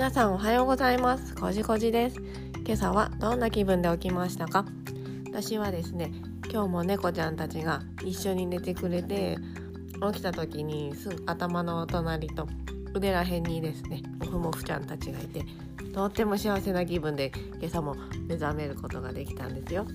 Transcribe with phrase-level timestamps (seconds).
[0.00, 2.16] 皆さんおはようございますこじこじです
[2.64, 4.64] 今朝はどんな気分で起きましたか？
[5.26, 6.10] 私はですね
[6.50, 9.36] 今日も猫ちゃんたちが一緒に寝てくれて
[10.10, 12.48] 起きた時にすぐ頭の隣と
[12.94, 15.44] 腕らへんにですねもふもふちゃんたちがいて
[15.92, 17.94] とっても幸せな気分で今朝も
[18.26, 19.86] 目覚めることができたんですよ。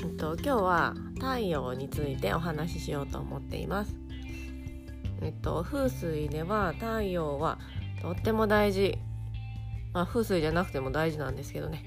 [0.00, 3.96] えっと、今日は太陽についてお話ししようと思っています。
[5.20, 7.58] えっと、風水では太陽は
[8.00, 8.98] とっても大事、
[9.92, 11.84] まあ、風水じゃなくても大事なんですけどね、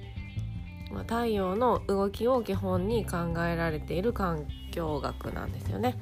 [0.91, 5.97] まあ、太陽の動きを基本に考えられている環境学なんですよね。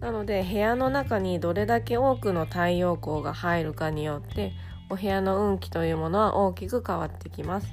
[0.00, 4.52] なので部屋の中にどれだけ多くの太陽光が入るかによって
[4.90, 7.68] お部屋の運気というものは大きく変わってきます。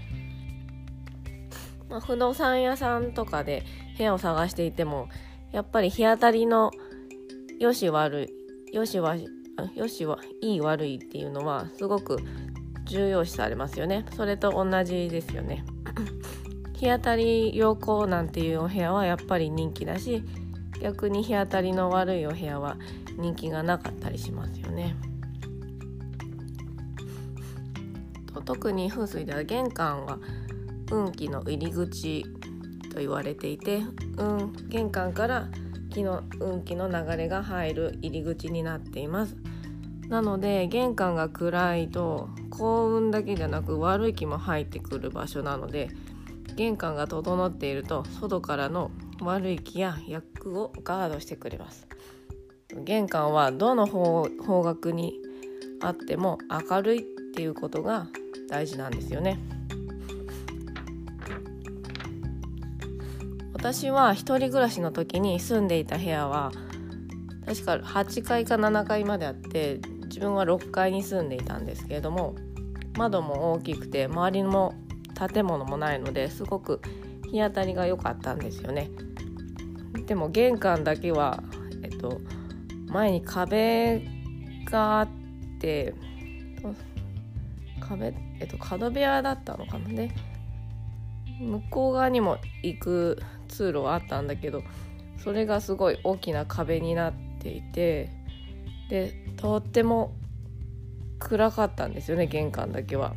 [1.89, 3.65] まあ、不動産屋さんとかで
[3.97, 5.09] 部屋を探していても
[5.51, 6.71] やっぱり日当たりの
[7.62, 9.15] 良し悪い良しは
[9.76, 12.17] 良しはいい悪いっていうのはすごく
[12.85, 15.63] 重要視されますよねそれと同じですよね
[16.73, 20.23] 日当たり良好なんていうお部屋はやっぱり人気だし
[20.82, 22.77] 逆に日当たりの悪いお部屋は
[23.20, 24.95] 人気がなかったりしますよね。
[28.43, 30.17] 特に風水では玄関は
[30.89, 32.26] 運気の入り口
[32.91, 33.84] と言われていて、
[34.17, 35.48] うん、玄関から
[35.91, 39.35] 気の運気の流れが入る入り口になっています。
[40.07, 45.89] なので玄関が暗いと幸運だけじゃなく悪い気も入ってくる場所なので
[46.55, 51.87] 玄関が整っていると外からの悪い気や役をガードしてくれます。
[52.83, 55.20] 玄関はどの方方角に
[55.81, 56.37] あっても
[56.70, 57.01] 明るいっ
[57.33, 58.07] ていうことが
[58.49, 59.39] 大事なんですよね。
[63.62, 66.51] 私は一人暮らしの時に住んでいた部屋は
[67.45, 72.33] 確か8階か7階まであって自分は6階に住んでいたんですけれども
[72.97, 74.73] 窓も大きくて周りも
[75.31, 76.81] 建物もないのですごく
[77.31, 78.89] 日当たりが良かったんですよね。
[80.07, 81.43] でも玄関だけは、
[81.83, 82.19] えっと、
[82.88, 84.01] 前に壁
[84.66, 85.07] があっ
[85.59, 85.93] て
[87.79, 90.16] 壁、えっと、角部屋だったのかなね
[91.39, 94.63] 向こう側にも行く通路はあったんだけど
[95.23, 98.09] それがすごい大きな壁になっていて
[98.89, 100.16] でとっても
[101.19, 103.13] 暗かったんですよね玄関だけは。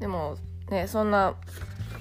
[0.00, 0.36] でも
[0.68, 1.36] ねそんな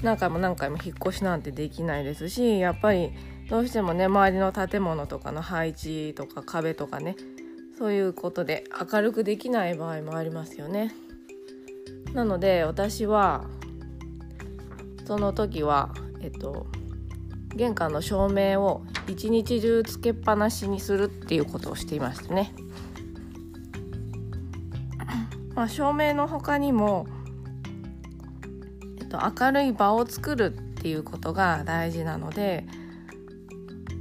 [0.02, 3.12] 何回も何回も引っ越しなんてできないですしやっぱり
[3.48, 7.16] どうしてもね周りの建物とかの配置とか壁とかね
[7.78, 10.94] そういうことで明るくできない場合もありますよね。
[12.14, 13.46] なので私は
[15.06, 16.68] その時はえっと
[17.56, 22.54] 玄関の照明を一日中つけっぱなしにするっていうことをしていましたね。
[25.54, 27.08] まあ、照明の他にも
[29.00, 32.66] えっと明るい場を作るっていうことが大事なので、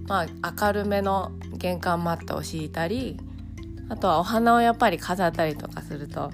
[0.06, 3.18] まあ、明るめの玄関マットを敷いたり
[3.88, 6.30] あとはお花をやっぱり飾ったりとかすると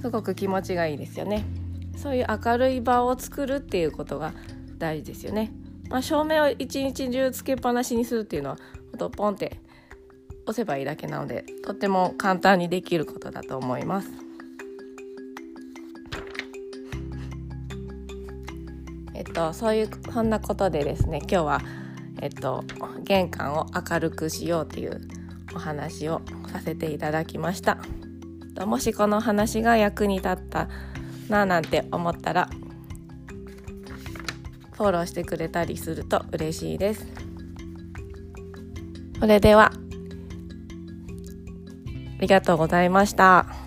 [0.00, 1.61] すごく気持ちがいいですよね。
[1.96, 4.32] そういう明るい場を作るっていうことが
[4.78, 5.52] 大事ですよね。
[5.88, 8.56] まあ、照明を一日中つけっぱなしにするっていうのは
[8.92, 9.60] ほんとポンって
[10.46, 14.08] 押せばいいだけなのでとっても簡単にできることだと思います。
[19.14, 21.60] えっと、そういうそんなことでですね今日は、
[22.20, 22.64] えっと、
[23.04, 25.00] 玄関を明るくしようという
[25.54, 27.78] お話をさせていただきました
[28.66, 30.68] もしこの話が役に立った
[31.32, 32.48] ななんて思ったら
[34.72, 37.06] フォローしてくれたりすると嬉しいです
[39.18, 39.72] それでは
[42.18, 43.61] ありがとうございました。